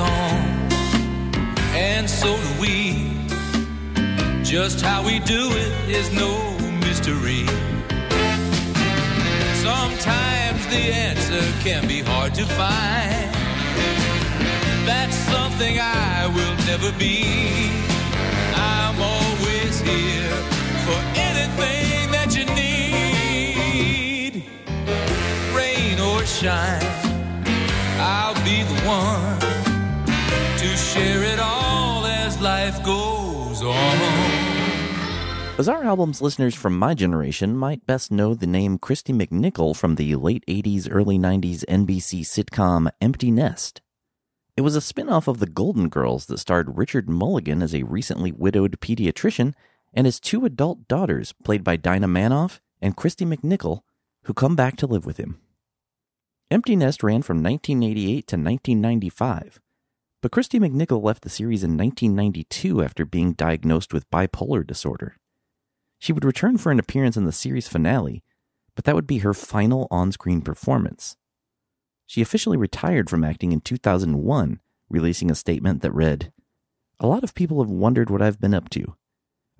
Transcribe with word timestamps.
on, 0.00 0.70
and 1.74 2.08
so 2.08 2.36
do 2.36 2.60
we. 2.60 3.10
Just 4.42 4.80
how 4.80 5.04
we 5.04 5.20
do 5.20 5.50
it 5.52 5.72
is 5.88 6.10
no 6.12 6.58
mystery. 6.80 7.46
Sometimes 9.62 10.66
the 10.66 10.84
answer 11.08 11.42
can 11.62 11.86
be 11.86 12.00
hard 12.00 12.34
to 12.34 12.44
find. 12.46 13.30
That's 14.86 15.16
something 15.16 15.78
I 15.78 16.26
will 16.34 16.56
never 16.66 16.90
be. 16.98 17.70
I'm 18.56 19.00
always 19.00 19.80
here 19.80 20.34
for 20.86 20.98
anything 21.14 22.10
that 22.10 22.34
you 22.36 22.44
need. 22.56 24.44
Rain 25.54 26.00
or 26.00 26.26
shine. 26.26 26.82
I'll 28.00 28.34
be 28.42 28.62
the 28.62 28.80
one 28.88 29.59
to 30.60 30.76
share 30.76 31.22
it 31.22 31.40
all 31.40 32.04
as 32.04 32.38
life 32.38 32.84
goes 32.84 33.62
on. 33.62 33.96
Bizarre 35.56 35.84
Albums 35.84 36.20
listeners 36.20 36.54
from 36.54 36.78
my 36.78 36.92
generation 36.92 37.56
might 37.56 37.86
best 37.86 38.12
know 38.12 38.34
the 38.34 38.46
name 38.46 38.78
Kristy 38.78 39.14
McNichol 39.14 39.74
from 39.74 39.94
the 39.94 40.14
late 40.16 40.44
80s, 40.46 40.86
early 40.90 41.18
90s 41.18 41.64
NBC 41.64 42.20
sitcom 42.26 42.90
Empty 43.00 43.30
Nest. 43.30 43.80
It 44.54 44.60
was 44.60 44.76
a 44.76 44.82
spin 44.82 45.08
off 45.08 45.28
of 45.28 45.38
The 45.38 45.46
Golden 45.46 45.88
Girls 45.88 46.26
that 46.26 46.40
starred 46.40 46.76
Richard 46.76 47.08
Mulligan 47.08 47.62
as 47.62 47.74
a 47.74 47.84
recently 47.84 48.30
widowed 48.30 48.80
pediatrician 48.80 49.54
and 49.94 50.04
his 50.04 50.20
two 50.20 50.44
adult 50.44 50.86
daughters, 50.88 51.32
played 51.42 51.64
by 51.64 51.76
Dinah 51.76 52.06
Manoff 52.08 52.60
and 52.82 52.98
Kristy 52.98 53.26
McNichol, 53.26 53.80
who 54.24 54.34
come 54.34 54.56
back 54.56 54.76
to 54.76 54.86
live 54.86 55.06
with 55.06 55.16
him. 55.16 55.40
Empty 56.50 56.76
Nest 56.76 57.02
ran 57.02 57.22
from 57.22 57.42
1988 57.42 58.26
to 58.26 58.36
1995, 58.36 59.58
but 60.22 60.30
Kristy 60.30 60.60
McNichol 60.60 61.02
left 61.02 61.22
the 61.22 61.30
series 61.30 61.64
in 61.64 61.76
1992 61.76 62.82
after 62.82 63.04
being 63.04 63.32
diagnosed 63.32 63.92
with 63.92 64.10
bipolar 64.10 64.66
disorder. 64.66 65.16
She 65.98 66.12
would 66.12 66.24
return 66.24 66.58
for 66.58 66.72
an 66.72 66.78
appearance 66.78 67.16
in 67.16 67.24
the 67.24 67.32
series 67.32 67.68
finale, 67.68 68.22
but 68.74 68.84
that 68.84 68.94
would 68.94 69.06
be 69.06 69.18
her 69.18 69.34
final 69.34 69.86
on 69.90 70.12
screen 70.12 70.40
performance. 70.40 71.16
She 72.06 72.22
officially 72.22 72.56
retired 72.56 73.08
from 73.08 73.22
acting 73.22 73.52
in 73.52 73.60
2001, 73.60 74.60
releasing 74.88 75.30
a 75.30 75.34
statement 75.34 75.82
that 75.82 75.92
read 75.92 76.32
A 76.98 77.06
lot 77.06 77.22
of 77.22 77.34
people 77.34 77.62
have 77.62 77.70
wondered 77.70 78.10
what 78.10 78.22
I've 78.22 78.40
been 78.40 78.54
up 78.54 78.70
to. 78.70 78.96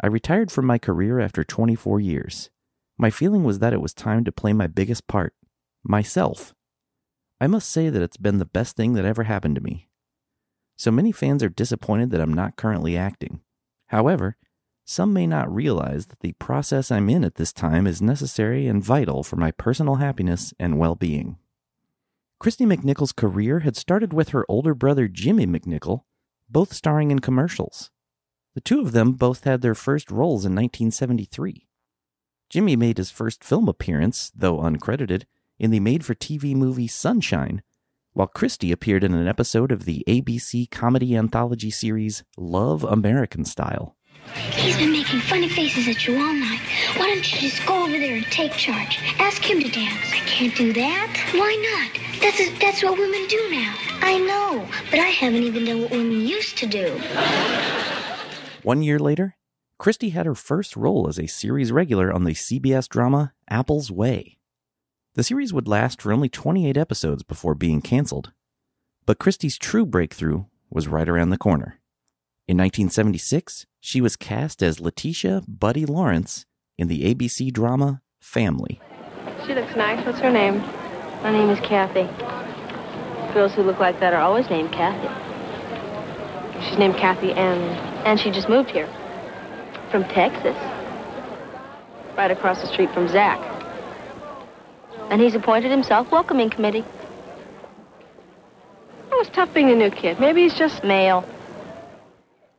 I 0.02 0.06
retired 0.06 0.50
from 0.50 0.64
my 0.64 0.78
career 0.78 1.20
after 1.20 1.44
24 1.44 2.00
years. 2.00 2.50
My 2.96 3.10
feeling 3.10 3.44
was 3.44 3.58
that 3.58 3.74
it 3.74 3.80
was 3.80 3.92
time 3.92 4.24
to 4.24 4.32
play 4.32 4.52
my 4.52 4.66
biggest 4.66 5.06
part 5.06 5.34
myself. 5.84 6.54
I 7.40 7.46
must 7.46 7.70
say 7.70 7.88
that 7.88 8.02
it's 8.02 8.16
been 8.16 8.38
the 8.38 8.44
best 8.44 8.76
thing 8.76 8.94
that 8.94 9.04
ever 9.04 9.24
happened 9.24 9.56
to 9.56 9.62
me. 9.62 9.89
So 10.80 10.90
many 10.90 11.12
fans 11.12 11.42
are 11.42 11.50
disappointed 11.50 12.08
that 12.08 12.22
I'm 12.22 12.32
not 12.32 12.56
currently 12.56 12.96
acting. 12.96 13.42
However, 13.88 14.38
some 14.86 15.12
may 15.12 15.26
not 15.26 15.54
realize 15.54 16.06
that 16.06 16.20
the 16.20 16.32
process 16.32 16.90
I'm 16.90 17.10
in 17.10 17.22
at 17.22 17.34
this 17.34 17.52
time 17.52 17.86
is 17.86 18.00
necessary 18.00 18.66
and 18.66 18.82
vital 18.82 19.22
for 19.22 19.36
my 19.36 19.50
personal 19.50 19.96
happiness 19.96 20.54
and 20.58 20.78
well 20.78 20.94
being. 20.94 21.36
Kristy 22.42 22.64
McNichol's 22.66 23.12
career 23.12 23.60
had 23.60 23.76
started 23.76 24.14
with 24.14 24.30
her 24.30 24.46
older 24.48 24.72
brother 24.72 25.06
Jimmy 25.06 25.46
McNichol, 25.46 26.04
both 26.48 26.72
starring 26.72 27.10
in 27.10 27.18
commercials. 27.18 27.90
The 28.54 28.62
two 28.62 28.80
of 28.80 28.92
them 28.92 29.12
both 29.12 29.44
had 29.44 29.60
their 29.60 29.74
first 29.74 30.10
roles 30.10 30.46
in 30.46 30.52
1973. 30.52 31.66
Jimmy 32.48 32.74
made 32.74 32.96
his 32.96 33.10
first 33.10 33.44
film 33.44 33.68
appearance, 33.68 34.32
though 34.34 34.56
uncredited, 34.60 35.24
in 35.58 35.72
the 35.72 35.80
made 35.80 36.06
for 36.06 36.14
TV 36.14 36.56
movie 36.56 36.88
Sunshine, 36.88 37.60
while 38.12 38.30
Kristy 38.34 38.72
appeared 38.72 39.04
in 39.04 39.14
an 39.14 39.28
episode 39.28 39.72
of 39.72 39.84
the 39.84 40.04
ABC 40.06 40.70
comedy 40.70 41.16
anthology 41.16 41.70
series 41.70 42.24
Love 42.36 42.84
American 42.84 43.44
Style. 43.44 43.96
He's 44.52 44.76
been 44.76 44.92
making 44.92 45.20
funny 45.20 45.48
faces 45.48 45.88
at 45.88 46.06
you 46.06 46.14
all 46.14 46.32
night. 46.34 46.60
Why 46.96 47.06
don't 47.06 47.32
you 47.32 47.48
just 47.48 47.64
go 47.66 47.82
over 47.82 47.98
there 47.98 48.16
and 48.16 48.26
take 48.26 48.52
charge? 48.52 48.98
Ask 49.18 49.42
him 49.42 49.60
to 49.60 49.68
dance. 49.70 50.12
I 50.12 50.20
can't 50.26 50.54
do 50.54 50.72
that. 50.74 51.30
Why 51.32 51.90
not? 51.90 52.20
That's 52.20 52.60
that's 52.60 52.82
what 52.82 52.98
women 52.98 53.26
do 53.28 53.48
now. 53.50 53.74
I 54.02 54.18
know, 54.18 54.68
but 54.90 55.00
I 55.00 55.06
haven't 55.08 55.42
even 55.42 55.64
done 55.64 55.82
what 55.82 55.90
women 55.90 56.20
used 56.20 56.58
to 56.58 56.66
do. 56.66 57.00
One 58.62 58.82
year 58.82 58.98
later, 58.98 59.36
Kristy 59.80 60.12
had 60.12 60.26
her 60.26 60.34
first 60.34 60.76
role 60.76 61.08
as 61.08 61.18
a 61.18 61.26
series 61.26 61.72
regular 61.72 62.12
on 62.12 62.24
the 62.24 62.34
CBS 62.34 62.88
drama 62.88 63.32
Apple's 63.48 63.90
Way. 63.90 64.36
The 65.14 65.24
series 65.24 65.52
would 65.52 65.66
last 65.66 66.00
for 66.00 66.12
only 66.12 66.28
28 66.28 66.76
episodes 66.76 67.24
before 67.24 67.56
being 67.56 67.82
canceled. 67.82 68.30
But 69.06 69.18
Kristy's 69.18 69.58
true 69.58 69.84
breakthrough 69.84 70.44
was 70.70 70.86
right 70.86 71.08
around 71.08 71.30
the 71.30 71.36
corner. 71.36 71.80
In 72.46 72.56
1976, 72.56 73.66
she 73.80 74.00
was 74.00 74.14
cast 74.14 74.62
as 74.62 74.78
Letitia 74.78 75.42
Buddy 75.48 75.84
Lawrence 75.84 76.46
in 76.78 76.86
the 76.86 77.12
ABC 77.12 77.52
drama 77.52 78.02
Family. 78.20 78.80
She 79.46 79.54
looks 79.54 79.74
nice. 79.74 80.06
What's 80.06 80.20
her 80.20 80.30
name? 80.30 80.58
My 81.24 81.32
name 81.32 81.50
is 81.50 81.58
Kathy. 81.58 82.04
Girls 83.34 83.52
who 83.54 83.62
look 83.62 83.80
like 83.80 83.98
that 83.98 84.12
are 84.12 84.20
always 84.20 84.48
named 84.48 84.70
Kathy. 84.70 85.08
She's 86.68 86.78
named 86.78 86.94
Kathy 86.96 87.32
and 87.32 87.60
And 88.06 88.20
she 88.20 88.30
just 88.30 88.48
moved 88.48 88.70
here. 88.70 88.88
From 89.90 90.04
Texas. 90.04 90.56
right 92.16 92.30
across 92.30 92.60
the 92.60 92.68
street 92.68 92.92
from 92.94 93.08
Zach. 93.08 93.59
And 95.10 95.20
he's 95.20 95.34
appointed 95.34 95.70
himself 95.70 96.10
welcoming 96.10 96.48
committee. 96.48 96.84
Oh, 99.12 99.18
was 99.18 99.28
tough 99.28 99.52
being 99.52 99.70
a 99.70 99.74
new 99.74 99.90
kid. 99.90 100.18
Maybe 100.18 100.42
he's 100.42 100.54
just 100.54 100.82
Male. 100.82 101.28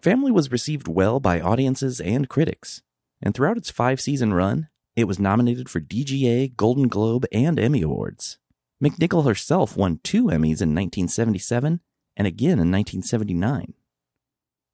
Family 0.01 0.31
was 0.31 0.51
received 0.51 0.87
well 0.87 1.19
by 1.19 1.39
audiences 1.39 1.99
and 1.99 2.27
critics, 2.27 2.81
and 3.21 3.33
throughout 3.33 3.57
its 3.57 3.69
five 3.69 4.01
season 4.01 4.33
run, 4.33 4.67
it 4.95 5.05
was 5.05 5.19
nominated 5.19 5.69
for 5.69 5.79
DGA, 5.79 6.55
Golden 6.55 6.87
Globe, 6.87 7.25
and 7.31 7.59
Emmy 7.59 7.81
Awards. 7.81 8.37
McNichol 8.83 9.25
herself 9.25 9.77
won 9.77 9.99
two 10.03 10.25
Emmys 10.25 10.61
in 10.61 10.75
1977 10.75 11.81
and 12.17 12.27
again 12.27 12.59
in 12.59 12.71
1979. 12.71 13.73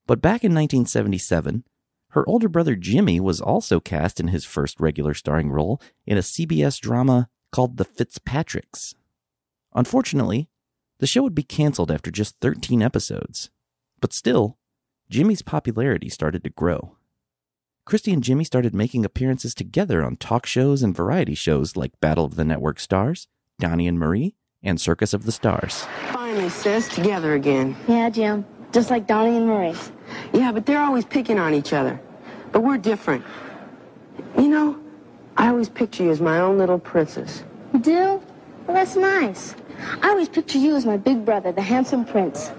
But 0.06 0.22
back 0.22 0.42
in 0.42 0.54
1977, 0.54 1.64
her 2.10 2.28
older 2.28 2.48
brother 2.48 2.74
Jimmy 2.74 3.20
was 3.20 3.40
also 3.40 3.80
cast 3.80 4.18
in 4.18 4.28
his 4.28 4.44
first 4.44 4.80
regular 4.80 5.14
starring 5.14 5.50
role 5.50 5.80
in 6.06 6.16
a 6.16 6.22
CBS 6.22 6.80
drama 6.80 7.28
called 7.50 7.76
The 7.76 7.84
Fitzpatricks. 7.84 8.94
Unfortunately, 9.74 10.48
the 10.98 11.06
show 11.06 11.22
would 11.22 11.34
be 11.34 11.42
canceled 11.42 11.90
after 11.90 12.10
just 12.10 12.36
13 12.40 12.82
episodes. 12.82 13.50
But 14.00 14.12
still, 14.12 14.58
Jimmy's 15.10 15.42
popularity 15.42 16.08
started 16.08 16.44
to 16.44 16.50
grow. 16.50 16.96
Kristy 17.86 18.12
and 18.12 18.22
Jimmy 18.22 18.44
started 18.44 18.74
making 18.74 19.04
appearances 19.04 19.54
together 19.54 20.04
on 20.04 20.16
talk 20.16 20.44
shows 20.44 20.82
and 20.82 20.94
variety 20.94 21.34
shows 21.34 21.76
like 21.76 21.98
Battle 22.00 22.26
of 22.26 22.36
the 22.36 22.44
Network 22.44 22.78
Stars, 22.78 23.28
Donnie 23.58 23.88
and 23.88 23.98
Marie, 23.98 24.34
and 24.62 24.80
Circus 24.80 25.14
of 25.14 25.24
the 25.24 25.32
Stars. 25.32 25.86
Finally, 26.12 26.50
sis, 26.50 26.88
together 26.88 27.34
again. 27.34 27.76
Yeah, 27.86 28.10
Jim. 28.10 28.44
Just 28.72 28.90
like 28.90 29.06
Donnie 29.06 29.36
and 29.36 29.46
Marie. 29.46 29.74
Yeah, 30.34 30.52
but 30.52 30.66
they're 30.66 30.82
always 30.82 31.06
picking 31.06 31.38
on 31.38 31.54
each 31.54 31.72
other. 31.72 31.98
But 32.52 32.60
we're 32.60 32.76
different. 32.76 33.24
You 34.36 34.48
know, 34.48 34.78
I 35.38 35.48
always 35.50 35.68
picture 35.68 36.02
you 36.02 36.10
as 36.10 36.20
my 36.20 36.40
own 36.40 36.58
little 36.58 36.80
princess. 36.80 37.44
You 37.72 37.78
do? 37.78 38.20
Well, 38.66 38.74
that's 38.74 38.96
nice. 38.96 39.54
I 40.02 40.08
always 40.08 40.28
picture 40.28 40.58
you 40.58 40.74
as 40.74 40.84
my 40.84 40.96
big 40.96 41.24
brother, 41.24 41.52
the 41.52 41.62
handsome 41.62 42.04
prince. 42.04 42.50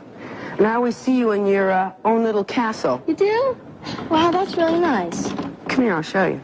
And 0.57 0.65
I 0.65 0.75
always 0.75 0.95
see 0.95 1.17
you 1.17 1.31
in 1.31 1.45
your 1.45 1.71
uh, 1.71 1.91
own 2.05 2.23
little 2.23 2.45
castle. 2.45 3.03
You 3.05 3.15
do? 3.15 3.57
Wow, 4.09 4.31
that's 4.31 4.55
really 4.55 4.79
nice. 4.79 5.27
Come 5.67 5.83
here, 5.83 5.93
I'll 5.93 6.01
show 6.01 6.25
you. 6.25 6.41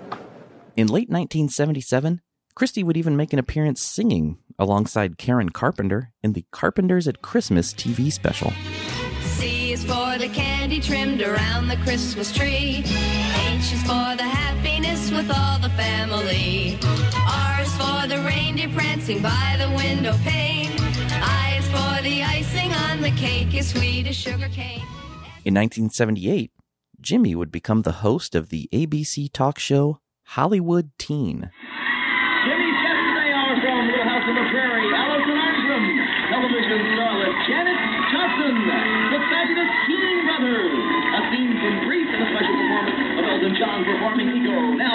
In 0.76 0.88
late 0.88 1.10
1977, 1.10 2.22
Kristy 2.54 2.84
would 2.84 2.98
even 2.98 3.16
make 3.16 3.32
an 3.32 3.40
appearance 3.40 3.82
singing 3.82 4.38
alongside 4.60 5.18
Karen 5.18 5.50
Carpenter 5.50 6.12
in 6.22 6.34
the 6.34 6.46
Carpenters 6.52 7.08
at 7.08 7.22
Christmas 7.22 7.74
TV 7.74 8.12
special. 8.12 8.52
For 9.88 10.18
the 10.18 10.30
candy 10.30 10.80
trimmed 10.80 11.22
around 11.22 11.68
the 11.68 11.78
Christmas 11.78 12.32
tree. 12.32 12.84
H 12.86 13.74
is 13.74 13.82
for 13.82 14.16
the 14.16 14.24
happiness 14.24 15.12
with 15.12 15.30
all 15.30 15.60
the 15.60 15.70
family. 15.70 16.78
R 17.28 17.62
is 17.62 17.72
for 17.76 18.08
the 18.08 18.24
reindeer 18.26 18.70
prancing 18.70 19.22
by 19.22 19.56
the 19.60 19.70
window 19.76 20.14
pane. 20.24 20.72
I 21.22 21.58
is 21.60 21.68
for 21.68 22.02
the 22.04 22.24
icing 22.24 22.72
on 22.72 23.02
the 23.02 23.12
cake 23.12 23.62
sweet 23.64 24.08
as 24.08 24.16
sugar 24.16 24.50
cane. 24.50 24.86
In 25.44 25.54
1978, 25.54 26.52
Jimmy 27.02 27.36
would 27.36 27.52
become 27.52 27.82
the 27.84 28.00
host 28.04 28.36
of 28.36 28.50
the 28.50 28.68
ABC 28.74 29.32
talk 29.32 29.60
show 29.60 30.00
Hollywood 30.24 30.92
Teen. 30.98 31.52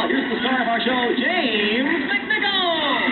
Now, 0.01 0.09
here's 0.09 0.33
the 0.33 0.41
star 0.41 0.63
of 0.63 0.69
our 0.69 0.81
show, 0.81 1.15
James 1.15 2.11
McNichol. 2.11 3.11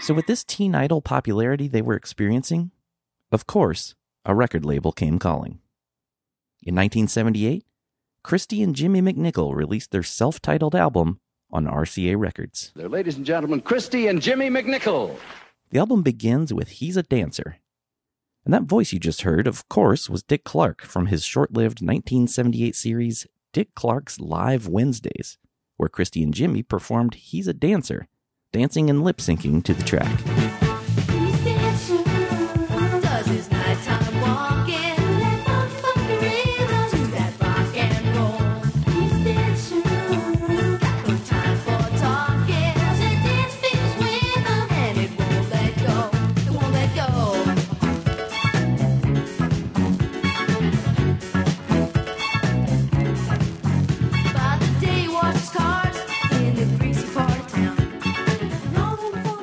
So, 0.00 0.14
with 0.14 0.28
this 0.28 0.44
teen 0.44 0.76
idol 0.76 1.02
popularity 1.02 1.66
they 1.66 1.82
were 1.82 1.96
experiencing, 1.96 2.70
of 3.32 3.48
course, 3.48 3.96
a 4.24 4.32
record 4.32 4.64
label 4.64 4.92
came 4.92 5.18
calling. 5.18 5.58
In 6.62 6.76
1978, 6.76 7.64
Kristy 8.24 8.62
and 8.62 8.76
Jimmy 8.76 9.02
McNichol 9.02 9.56
released 9.56 9.90
their 9.90 10.04
self 10.04 10.40
titled 10.40 10.76
album 10.76 11.18
on 11.50 11.66
RCA 11.66 12.16
Records. 12.16 12.70
There, 12.76 12.88
ladies 12.88 13.16
and 13.16 13.26
gentlemen, 13.26 13.60
Kristy 13.60 14.08
and 14.08 14.22
Jimmy 14.22 14.48
McNichol. 14.48 15.18
The 15.70 15.80
album 15.80 16.04
begins 16.04 16.54
with 16.54 16.68
He's 16.68 16.96
a 16.96 17.02
Dancer. 17.02 17.56
And 18.44 18.54
that 18.54 18.62
voice 18.62 18.92
you 18.92 19.00
just 19.00 19.22
heard, 19.22 19.48
of 19.48 19.68
course, 19.68 20.08
was 20.08 20.22
Dick 20.22 20.44
Clark 20.44 20.82
from 20.82 21.06
his 21.06 21.24
short 21.24 21.52
lived 21.52 21.80
1978 21.80 22.76
series 22.76 23.26
Dick 23.52 23.74
Clark's 23.74 24.20
Live 24.20 24.68
Wednesdays, 24.68 25.38
where 25.76 25.88
Kristy 25.88 26.22
and 26.22 26.34
Jimmy 26.34 26.62
performed 26.62 27.14
He's 27.14 27.48
a 27.48 27.54
Dancer, 27.54 28.08
dancing 28.52 28.90
and 28.90 29.02
lip 29.02 29.18
syncing 29.18 29.62
to 29.64 29.74
the 29.74 29.84
track. 29.84 30.65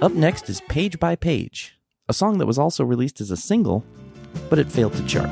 Up 0.04 0.12
next 0.12 0.50
is 0.50 0.60
Page 0.68 1.00
by 1.00 1.16
Page, 1.16 1.80
a 2.10 2.14
song 2.14 2.38
that 2.40 2.46
was 2.46 2.60
also 2.60 2.84
released 2.84 3.22
as 3.22 3.32
a 3.32 3.38
single, 3.38 3.86
but 4.50 4.60
it 4.60 4.70
failed 4.70 4.92
to 4.96 5.06
chart. 5.06 5.30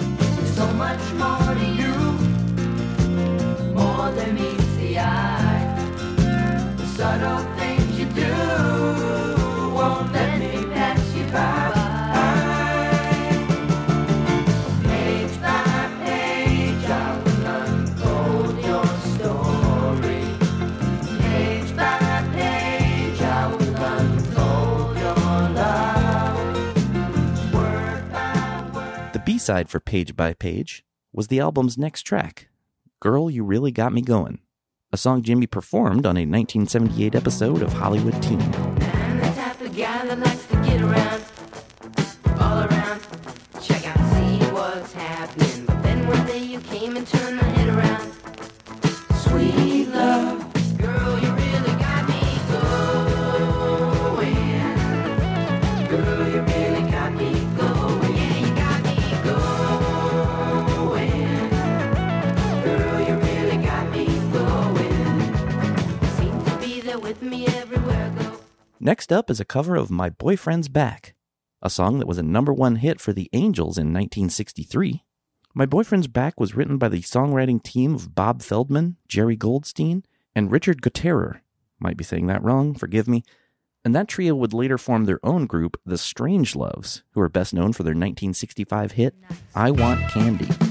Word. 29.51 29.63
The 29.63 29.63
B 29.63 29.63
side 29.63 29.69
for 29.69 29.79
Page 29.79 30.15
by 30.15 30.33
Page 30.33 30.83
was 31.13 31.27
the 31.27 31.39
album's 31.39 31.77
next 31.77 32.03
track, 32.03 32.49
Girl 32.99 33.29
You 33.29 33.43
Really 33.43 33.71
Got 33.71 33.93
Me 33.93 34.01
Going, 34.01 34.39
a 34.91 34.97
song 34.97 35.23
Jimmy 35.23 35.47
performed 35.47 36.05
on 36.05 36.17
a 36.17 36.25
1978 36.25 37.15
episode 37.15 37.61
of 37.61 37.73
Hollywood 37.73 38.21
Teen. 38.21 38.41
I'm 38.41 39.19
the 39.59 39.71
Next 69.11 69.19
up 69.19 69.29
is 69.29 69.41
a 69.41 69.45
cover 69.45 69.75
of 69.75 69.91
My 69.91 70.09
Boyfriend's 70.09 70.69
Back, 70.69 71.15
a 71.61 71.69
song 71.69 71.99
that 71.99 72.07
was 72.07 72.17
a 72.17 72.23
number 72.23 72.53
one 72.53 72.77
hit 72.77 73.01
for 73.01 73.11
the 73.11 73.29
Angels 73.33 73.77
in 73.77 73.87
1963. 73.87 75.03
My 75.53 75.65
Boyfriend's 75.65 76.07
Back 76.07 76.39
was 76.39 76.55
written 76.55 76.77
by 76.77 76.87
the 76.87 77.01
songwriting 77.01 77.61
team 77.61 77.93
of 77.93 78.15
Bob 78.15 78.41
Feldman, 78.41 78.95
Jerry 79.09 79.35
Goldstein, 79.35 80.05
and 80.33 80.49
Richard 80.49 80.81
Gottehrer. 80.81 81.41
Might 81.77 81.97
be 81.97 82.05
saying 82.05 82.27
that 82.27 82.41
wrong, 82.41 82.73
forgive 82.73 83.09
me. 83.09 83.25
And 83.83 83.93
that 83.93 84.07
trio 84.07 84.33
would 84.33 84.53
later 84.53 84.77
form 84.77 85.03
their 85.03 85.19
own 85.25 85.45
group, 85.45 85.77
the 85.85 85.97
Strangeloves, 85.97 87.03
who 87.11 87.19
are 87.19 87.27
best 87.27 87.53
known 87.53 87.73
for 87.73 87.83
their 87.83 87.91
1965 87.91 88.93
hit, 88.93 89.13
I 89.53 89.71
Want 89.71 90.09
Candy. 90.09 90.70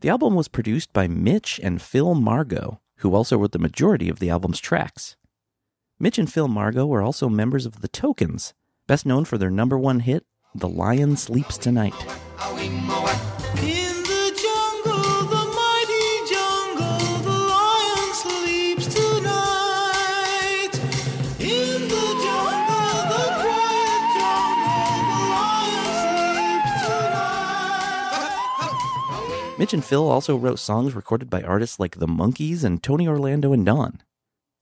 The 0.00 0.10
album 0.10 0.36
was 0.36 0.46
produced 0.46 0.92
by 0.92 1.08
Mitch 1.08 1.58
and 1.60 1.82
Phil 1.82 2.14
Margo, 2.14 2.80
who 2.98 3.16
also 3.16 3.36
wrote 3.36 3.50
the 3.50 3.58
majority 3.58 4.08
of 4.08 4.20
the 4.20 4.30
album's 4.30 4.60
tracks. 4.60 5.16
Mitch 5.98 6.18
and 6.18 6.32
Phil 6.32 6.46
Margo 6.46 6.86
were 6.86 7.02
also 7.02 7.28
members 7.28 7.66
of 7.66 7.80
The 7.80 7.88
Tokens, 7.88 8.54
best 8.86 9.04
known 9.04 9.24
for 9.24 9.38
their 9.38 9.50
number 9.50 9.76
one 9.76 10.00
hit, 10.00 10.24
The 10.54 10.68
Lion 10.68 11.16
Sleeps 11.16 11.58
Tonight. 11.58 11.94
Mitch 29.58 29.74
and 29.74 29.84
Phil 29.84 30.08
also 30.08 30.36
wrote 30.36 30.60
songs 30.60 30.94
recorded 30.94 31.28
by 31.28 31.42
artists 31.42 31.80
like 31.80 31.96
The 31.96 32.06
Monkees 32.06 32.62
and 32.62 32.80
Tony 32.80 33.08
Orlando 33.08 33.52
and 33.52 33.66
Dawn. 33.66 34.00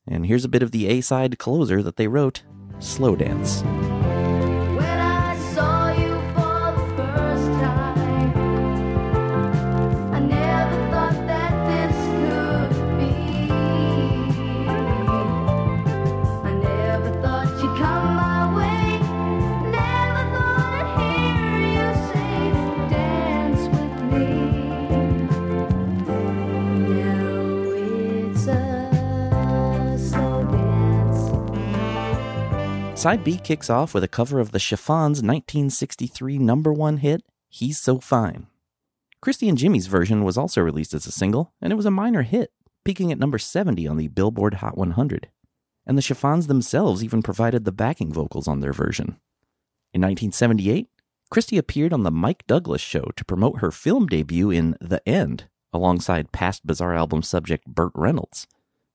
And 0.07 0.25
here's 0.25 0.47
a 0.47 0.49
bit 0.49 0.63
of 0.63 0.71
the 0.71 0.89
A 0.89 1.03
side 1.03 1.39
closer 1.39 1.83
that 1.83 1.97
they 1.97 2.09
wrote 2.09 2.45
Slow 2.79 3.15
Dance. 3.15 3.63
Side 32.97 33.23
B 33.23 33.37
kicks 33.37 33.69
off 33.69 33.93
with 33.93 34.05
a 34.05 34.09
cover 34.09 34.41
of 34.41 34.53
the 34.53 34.59
Chiffons' 34.59 35.23
1963 35.23 36.39
number 36.39 36.73
one 36.73 36.97
hit, 36.97 37.23
He's 37.51 37.79
So 37.79 38.01
Fine. 38.01 38.47
Kristy 39.23 39.51
and 39.51 39.59
Jimmy's 39.59 39.87
version 39.87 40.25
was 40.25 40.39
also 40.39 40.63
released 40.63 40.95
as 40.95 41.07
a 41.07 41.13
single, 41.13 41.53
and 41.61 41.75
it 41.75 41.77
was 41.77 41.85
a 41.85 41.91
minor 41.91 42.23
hit, 42.23 42.53
peaking 42.87 43.13
at 43.13 43.19
number 43.19 43.37
70 43.37 43.87
on 43.87 43.99
the 43.99 44.09
Billboard 44.09 44.55
Hot 44.55 44.79
100. 44.79 45.29
And 45.85 45.99
the 45.99 46.03
Chiffons 46.03 46.47
themselves 46.47 47.05
even 47.05 47.23
provided 47.23 47.67
the 47.67 47.71
backing 47.71 48.11
vocals 48.11 48.49
on 48.49 48.61
their 48.61 48.73
version. 48.73 49.19
In 49.93 50.01
1978, 50.01 50.89
Kristy 51.31 51.59
appeared 51.59 51.93
on 51.93 52.03
The 52.03 52.11
Mike 52.11 52.47
Douglas 52.47 52.81
Show 52.81 53.11
to 53.15 53.25
promote 53.27 53.61
her 53.61 53.71
film 53.71 54.07
debut 54.07 54.51
in 54.51 54.75
The 54.81 55.07
End, 55.07 55.49
alongside 55.71 56.33
past 56.33 56.67
Bizarre 56.67 56.95
album 56.95 57.23
subject 57.23 57.67
Burt 57.67 57.93
Reynolds, 57.95 58.47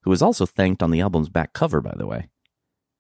who 0.02 0.10
was 0.10 0.24
also 0.24 0.48
thanked 0.48 0.82
on 0.82 0.90
the 0.90 1.02
album's 1.02 1.30
back 1.30 1.54
cover, 1.54 1.82
by 1.82 1.94
the 1.96 2.08
way. 2.08 2.30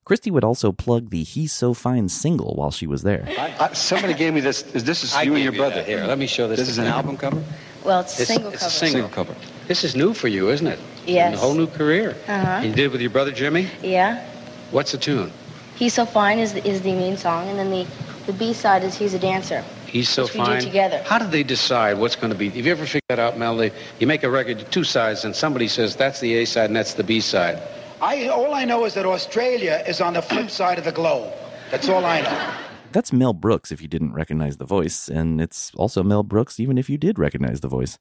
Kristy 0.05 0.31
would 0.31 0.43
also 0.43 0.71
plug 0.71 1.09
the 1.11 1.23
He's 1.23 1.53
So 1.53 1.73
Fine 1.73 2.09
single 2.09 2.55
while 2.55 2.71
she 2.71 2.87
was 2.87 3.03
there. 3.03 3.25
I, 3.37 3.71
somebody 3.73 4.13
gave 4.13 4.33
me 4.33 4.41
this. 4.41 4.63
Is 4.73 4.83
this 4.83 5.03
is 5.03 5.13
I 5.13 5.21
you 5.23 5.35
and 5.35 5.43
your 5.43 5.53
you 5.53 5.59
brother? 5.59 5.75
that. 5.75 5.87
Here, 5.87 6.03
let 6.05 6.17
me 6.17 6.25
show 6.27 6.47
this 6.47 6.59
This 6.59 6.69
is 6.69 6.77
an 6.79 6.85
you. 6.85 6.91
album 6.91 7.17
cover. 7.17 7.41
Well, 7.85 8.01
it's 8.01 8.19
a 8.19 8.25
single 8.25 8.51
it's 8.51 8.63
cover. 8.63 8.67
a 8.85 8.89
single 8.89 9.09
cover. 9.09 9.35
This 9.67 9.83
is 9.83 9.95
new 9.95 10.13
for 10.13 10.27
you, 10.27 10.49
isn't 10.49 10.67
it? 10.67 10.79
Yes. 11.05 11.35
A 11.35 11.37
whole 11.37 11.53
new 11.53 11.67
career. 11.67 12.15
Uh-huh. 12.27 12.61
You 12.63 12.69
did 12.73 12.85
it 12.85 12.91
with 12.91 13.01
your 13.01 13.09
brother 13.11 13.31
Jimmy? 13.31 13.67
Yeah. 13.81 14.25
What's 14.71 14.91
the 14.91 14.97
tune? 14.97 15.31
He's 15.75 15.93
So 15.93 16.05
Fine 16.05 16.39
is 16.39 16.53
the, 16.53 16.67
is 16.67 16.81
the 16.81 16.93
main 16.93 17.17
song, 17.17 17.47
and 17.49 17.57
then 17.57 17.69
the, 17.69 17.87
the 18.25 18.33
B 18.33 18.53
side 18.53 18.83
is 18.83 18.95
He's 18.97 19.13
a 19.13 19.19
Dancer. 19.19 19.63
He's 19.87 20.09
so 20.09 20.23
Which 20.23 20.35
we 20.35 20.45
do 20.45 20.61
together. 20.61 21.03
How 21.05 21.19
do 21.19 21.27
they 21.27 21.43
decide 21.43 21.97
what's 21.97 22.15
going 22.15 22.31
to 22.31 22.37
be? 22.37 22.49
Have 22.49 22.65
you 22.65 22.71
ever 22.71 22.85
figured 22.85 23.03
that 23.09 23.19
out, 23.19 23.37
Mel? 23.37 23.57
They, 23.57 23.71
you 23.99 24.07
make 24.07 24.23
a 24.23 24.29
record, 24.29 24.65
two 24.71 24.83
sides, 24.83 25.25
and 25.25 25.35
somebody 25.35 25.67
says 25.67 25.95
that's 25.95 26.19
the 26.21 26.35
A 26.37 26.45
side 26.45 26.65
and 26.65 26.75
that's 26.75 26.93
the 26.93 27.03
B 27.03 27.19
side. 27.19 27.61
I, 28.01 28.27
all 28.29 28.55
I 28.55 28.65
know 28.65 28.85
is 28.85 28.95
that 28.95 29.05
Australia 29.05 29.83
is 29.87 30.01
on 30.01 30.13
the 30.13 30.23
flip 30.23 30.49
side 30.49 30.79
of 30.79 30.85
the 30.85 30.91
globe. 30.91 31.31
That's 31.69 31.87
all 31.87 32.03
I 32.03 32.21
know. 32.21 32.53
That's 32.91 33.13
Mel 33.13 33.33
Brooks 33.33 33.71
if 33.71 33.79
you 33.79 33.87
didn't 33.87 34.13
recognize 34.13 34.57
the 34.57 34.65
voice, 34.65 35.07
and 35.07 35.39
it's 35.39 35.71
also 35.75 36.01
Mel 36.01 36.23
Brooks 36.23 36.59
even 36.59 36.79
if 36.79 36.89
you 36.89 36.97
did 36.97 37.19
recognize 37.19 37.61
the 37.61 37.67
voice. 37.67 37.99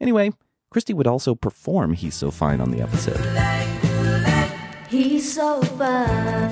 Anyway, 0.00 0.32
Kristy 0.74 0.94
would 0.94 1.06
also 1.06 1.36
perform 1.36 1.92
He's 1.92 2.16
So 2.16 2.32
Fine 2.32 2.60
on 2.60 2.72
the 2.72 2.82
episode. 2.82 3.20
He's 4.88 5.32
so 5.32 5.62
fine. 5.62 6.50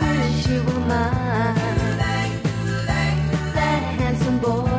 Wish 0.00 0.46
you 0.48 0.62
were 0.64 0.80
mine. 0.80 1.54
That 3.54 3.82
handsome 3.98 4.38
boy 4.38 4.69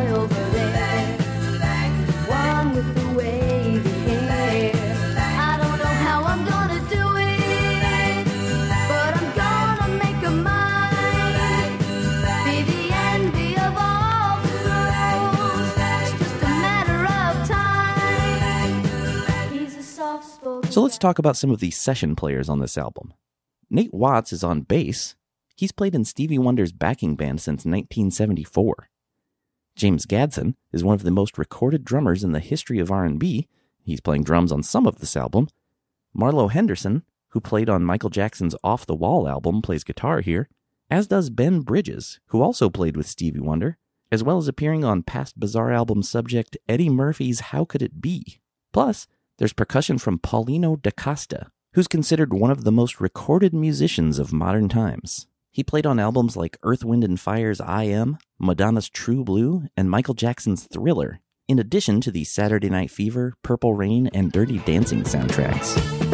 talk 21.01 21.20
about 21.20 21.36
some 21.36 21.51
of 21.51 21.60
the 21.60 21.72
session 21.72 22.15
players 22.15 22.48
on 22.48 22.60
this 22.60 22.77
album. 22.77 23.13
Nate 23.70 23.93
Watts 23.93 24.31
is 24.31 24.43
on 24.43 24.62
bass. 24.62 25.15
He's 25.55 25.72
played 25.72 25.96
in 25.96 26.05
Stevie 26.05 26.39
Wonder's 26.39 26.72
backing 26.72 27.15
band 27.15 27.41
since 27.41 27.65
1974. 27.65 28.89
James 29.75 30.05
Gadson 30.05 30.55
is 30.72 30.84
one 30.84 30.96
of 30.96 31.03
the 31.03 31.12
most 31.12 31.38
recorded 31.38 31.84
drummers 31.84 32.24
in 32.24 32.34
the 32.34 32.39
history 32.39 32.79
of 32.79 32.91
R&B. 32.91 33.48
He's 33.84 34.01
playing 34.01 34.24
drums 34.24 34.51
on 34.51 34.63
some 34.63 34.86
of 34.86 35.00
this 35.00 35.17
album. 35.17 35.48
Marlo 36.15 36.51
Henderson, 36.51 37.03
who 37.29 37.39
played 37.39 37.70
on 37.70 37.84
Michael 37.84 38.10
Jackson's 38.10 38.55
Off 38.63 38.86
the 38.86 38.96
Wall 38.96 39.27
album, 39.27 39.62
plays 39.62 39.84
guitar 39.84 40.22
here, 40.22 40.50
as 40.89 41.08
does 41.08 41.29
Ben 41.29 41.62
Bridges, 41.62 42.20
who 42.27 42.41
also 42.41 42.70
played 42.70 42.98
with 42.98 43.08
Stevie 43.08 43.39
Wonder, 43.39 43.77
as 44.12 44.24
well 44.24 44.38
as 44.38 44.50
appearing 44.50 44.84
on 44.84 45.03
past 45.03 45.39
Bizarre 45.39 45.72
album 45.72 46.03
subject 46.03 46.58
Eddie 46.67 46.89
Murphy's 46.89 47.39
How 47.39 47.63
Could 47.63 47.81
It 47.81 48.01
Be? 48.01 48.41
Plus, 48.74 49.08
there's 49.38 49.54
percussion 49.54 49.98
from 49.98 50.20
Paulinho 50.20 50.82
da 50.82 50.92
Costa, 50.92 51.48
who's 51.74 51.88
considered 51.88 52.34
one 52.34 52.52
of 52.52 52.64
the 52.64 52.72
most 52.72 53.00
recorded 53.00 53.54
musicians 53.54 54.20
of 54.20 54.34
modern 54.34 54.70
times. 54.70 55.28
He 55.52 55.64
played 55.64 55.86
on 55.86 56.00
albums 56.00 56.38
like 56.38 56.58
Earth, 56.64 56.86
Wind, 56.86 57.04
and 57.04 57.20
Fire's 57.20 57.60
I 57.60 57.84
Am, 57.84 58.18
Madonna's 58.40 58.90
True 58.90 59.24
Blue, 59.24 59.68
and 59.76 59.90
Michael 59.90 60.14
Jackson's 60.14 60.66
Thriller, 60.66 61.20
in 61.48 61.60
addition 61.60 62.02
to 62.02 62.12
the 62.12 62.24
Saturday 62.24 62.70
Night 62.70 62.92
Fever, 62.92 63.34
Purple 63.44 63.74
Rain, 63.74 64.08
and 64.14 64.32
Dirty 64.32 64.60
Dancing 64.60 65.04
soundtracks. 65.04 66.11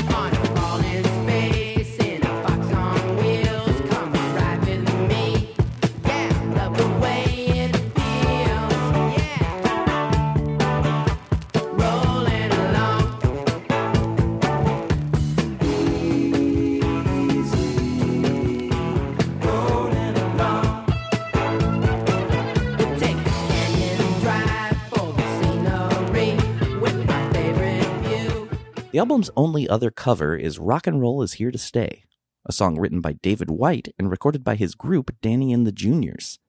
The 28.97 29.01
album's 29.01 29.29
only 29.37 29.69
other 29.69 29.91
cover 29.91 30.35
is 30.35 30.57
Rock 30.57 30.87
and 30.87 30.99
Roll 30.99 31.21
is 31.21 31.33
Here 31.33 31.51
to 31.51 31.57
Stay, 31.59 32.05
a 32.47 32.51
song 32.51 32.79
written 32.79 32.99
by 32.99 33.13
David 33.13 33.51
White 33.51 33.93
and 33.99 34.09
recorded 34.09 34.43
by 34.43 34.55
his 34.55 34.73
group 34.73 35.15
Danny 35.21 35.53
and 35.53 35.67
the 35.67 35.71
Juniors. 35.71 36.39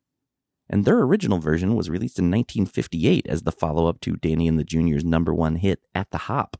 And 0.66 0.86
their 0.86 0.98
original 1.00 1.40
version 1.40 1.76
was 1.76 1.90
released 1.90 2.18
in 2.18 2.30
1958 2.30 3.26
as 3.26 3.42
the 3.42 3.52
follow 3.52 3.86
up 3.86 4.00
to 4.00 4.16
Danny 4.16 4.48
and 4.48 4.58
the 4.58 4.64
Juniors' 4.64 5.04
number 5.04 5.34
one 5.34 5.56
hit, 5.56 5.80
At 5.94 6.10
the 6.10 6.16
Hop. 6.16 6.56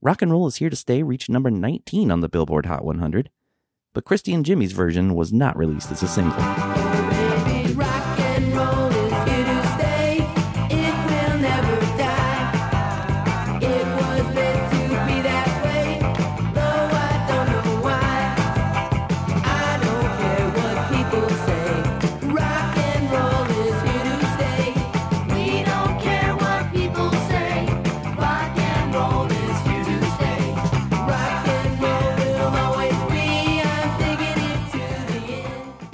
Rock 0.00 0.22
and 0.22 0.32
Roll 0.32 0.46
is 0.46 0.56
Here 0.56 0.70
to 0.70 0.76
Stay 0.76 1.02
reached 1.02 1.28
number 1.28 1.50
19 1.50 2.10
on 2.10 2.22
the 2.22 2.30
Billboard 2.30 2.64
Hot 2.64 2.82
100, 2.82 3.28
but 3.92 4.06
Kristy 4.06 4.34
and 4.34 4.46
Jimmy's 4.46 4.72
version 4.72 5.14
was 5.14 5.30
not 5.30 5.58
released 5.58 5.92
as 5.92 6.02
a 6.02 6.08
single. 6.08 6.95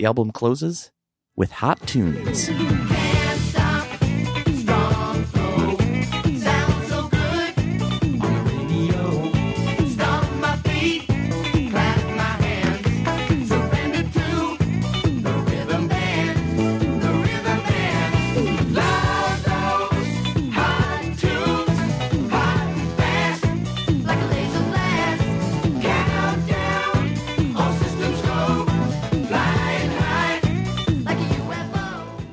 The 0.02 0.06
album 0.06 0.32
closes 0.32 0.90
with 1.36 1.52
hot 1.52 1.86
tunes. 1.86 2.48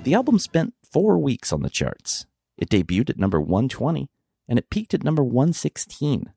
The 0.10 0.16
album 0.16 0.40
spent 0.40 0.74
four 0.92 1.20
weeks 1.20 1.54
on 1.54 1.62
the 1.62 1.70
charts. 1.70 2.26
It 2.58 2.68
debuted 2.68 3.12
at 3.12 3.20
number 3.20 3.40
120 3.40 4.10
and 4.48 4.58
it 4.58 4.72
peaked 4.72 4.96
at 4.96 5.04
number 5.04 5.24
116. 5.24 6.34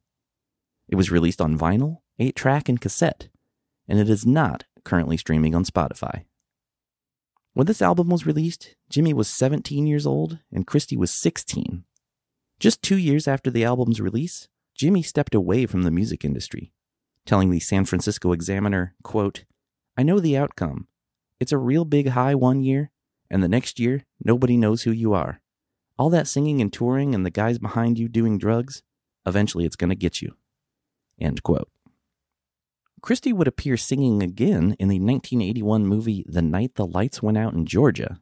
It 0.88 0.94
was 0.94 1.10
released 1.10 1.40
on 1.40 1.58
vinyl, 1.58 2.00
8 2.18 2.36
track, 2.36 2.68
and 2.68 2.78
cassette, 2.78 3.30
and 3.88 3.98
it 3.98 4.10
is 4.10 4.26
not 4.26 4.64
currently 4.84 5.16
streaming 5.16 5.54
on 5.54 5.64
Spotify. 5.64 6.26
When 7.54 7.66
this 7.66 7.80
album 7.80 8.10
was 8.10 8.26
released, 8.26 8.76
Jimmy 8.90 9.14
was 9.14 9.28
17 9.28 9.86
years 9.86 10.04
old 10.04 10.40
and 10.52 10.66
Kristy 10.66 10.98
was 10.98 11.10
16. 11.10 11.84
Just 12.60 12.82
two 12.82 12.98
years 12.98 13.26
after 13.26 13.50
the 13.50 13.64
album's 13.64 14.02
release, 14.02 14.48
Jimmy 14.74 15.00
stepped 15.02 15.34
away 15.34 15.64
from 15.64 15.84
the 15.84 15.90
music 15.90 16.26
industry, 16.26 16.74
telling 17.24 17.50
the 17.50 17.58
San 17.58 17.86
Francisco 17.86 18.32
Examiner, 18.32 18.94
quote, 19.02 19.46
I 19.96 20.02
know 20.02 20.20
the 20.20 20.36
outcome. 20.36 20.88
It's 21.40 21.52
a 21.52 21.56
real 21.56 21.86
big 21.86 22.08
high 22.08 22.34
one 22.34 22.60
year, 22.60 22.91
and 23.32 23.42
the 23.42 23.48
next 23.48 23.80
year, 23.80 24.04
nobody 24.22 24.58
knows 24.58 24.82
who 24.82 24.92
you 24.92 25.14
are. 25.14 25.40
All 25.98 26.10
that 26.10 26.28
singing 26.28 26.60
and 26.60 26.70
touring 26.70 27.14
and 27.14 27.24
the 27.24 27.30
guys 27.30 27.58
behind 27.58 27.98
you 27.98 28.06
doing 28.06 28.36
drugs, 28.36 28.82
eventually 29.26 29.64
it's 29.64 29.74
going 29.74 29.88
to 29.88 29.96
get 29.96 30.20
you. 30.20 30.36
End 31.18 31.42
quote. 31.42 31.70
Kristy 33.02 33.32
would 33.32 33.48
appear 33.48 33.76
singing 33.78 34.22
again 34.22 34.76
in 34.78 34.88
the 34.88 35.00
1981 35.00 35.86
movie 35.86 36.24
The 36.28 36.42
Night 36.42 36.74
the 36.74 36.86
Lights 36.86 37.22
Went 37.22 37.38
Out 37.38 37.54
in 37.54 37.64
Georgia, 37.64 38.20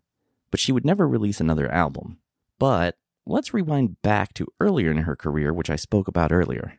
but 0.51 0.61
she 0.61 0.71
would 0.73 0.87
never 0.87 1.09
release 1.09 1.41
another 1.41 1.71
album. 1.71 2.19
But 2.59 2.97
let's 3.27 3.53
rewind 3.53 4.01
back 4.03 4.33
to 4.35 4.47
earlier 4.61 4.93
in 4.93 4.99
her 4.99 5.17
career, 5.17 5.53
which 5.53 5.71
I 5.71 5.77
spoke 5.77 6.07
about 6.07 6.33
earlier. 6.33 6.79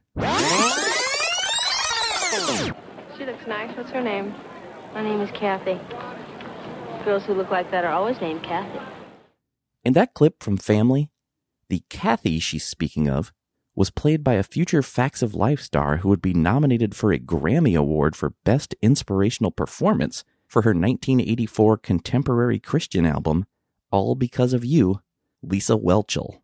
She 3.18 3.26
looks 3.26 3.46
nice. 3.46 3.76
What's 3.76 3.92
her 3.92 4.02
name? 4.02 4.34
My 4.94 5.04
name 5.04 5.20
is 5.20 5.30
Kathy. 5.32 5.80
Girls 7.04 7.24
who 7.24 7.34
look 7.34 7.50
like 7.50 7.72
that 7.72 7.84
are 7.84 7.92
always 7.92 8.20
named 8.22 8.44
Kathy. 8.44 8.80
In 9.84 9.94
that 9.94 10.14
clip 10.14 10.44
from 10.44 10.58
Family, 10.58 11.10
the 11.70 11.84
Kathy 11.90 12.40
she's 12.40 12.64
speaking 12.64 13.10
of 13.10 13.34
was 13.76 13.90
played 13.90 14.24
by 14.24 14.34
a 14.34 14.44
future 14.44 14.84
Facts 14.84 15.22
of 15.22 15.34
Life 15.34 15.62
star 15.62 15.98
who 15.98 16.10
would 16.10 16.22
be 16.22 16.34
nominated 16.34 16.96
for 16.96 17.12
a 17.12 17.20
Grammy 17.20 17.78
Award 17.78 18.16
for 18.16 18.34
Best 18.44 18.76
Inspirational 18.82 19.52
Performance 19.52 20.24
for 20.48 20.64
her 20.64 20.72
1984 20.72 21.78
contemporary 21.78 22.60
Christian 22.60 23.06
album, 23.06 23.46
All 23.90 24.16
Because 24.16 24.54
of 24.54 24.66
You, 24.66 25.02
Lisa 25.42 25.74
Whelchel. 25.74 26.42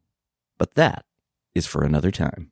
But 0.57 0.75
that 0.75 1.05
is 1.53 1.67
for 1.67 1.83
another 1.83 2.11
time. 2.11 2.51